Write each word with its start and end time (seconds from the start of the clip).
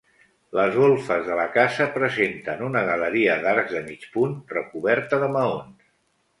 Les 0.59 0.77
golfes 0.77 1.21
de 1.27 1.37
la 1.39 1.45
casa 1.57 1.87
presenten 1.99 2.65
una 2.69 2.83
galeria 2.89 3.37
d'arcs 3.45 3.77
de 3.77 3.85
mig 3.93 4.11
punt 4.17 4.37
recoberta 4.59 5.25
de 5.27 5.33
maons. 5.39 5.89